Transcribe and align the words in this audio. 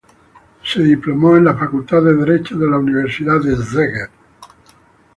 Se 0.65 0.81
diplomó 0.81 1.37
en 1.37 1.45
la 1.45 1.53
facultad 1.55 2.01
de 2.01 2.15
Derecho 2.15 2.57
de 2.57 2.67
la 2.67 2.79
Universidad 2.79 3.39
de 3.39 3.55
Szeged. 3.55 4.09